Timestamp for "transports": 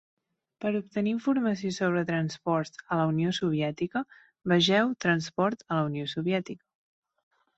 2.11-2.81